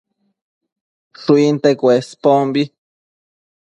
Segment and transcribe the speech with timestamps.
[1.21, 2.63] Shuinte Cuespombi